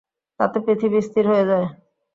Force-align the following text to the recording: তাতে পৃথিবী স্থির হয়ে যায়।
তাতে 0.39 0.57
পৃথিবী 0.65 0.99
স্থির 1.07 1.25
হয়ে 1.27 1.45
যায়। 1.45 1.67